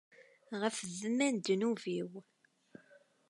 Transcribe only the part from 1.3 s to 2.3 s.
ddnub-iw.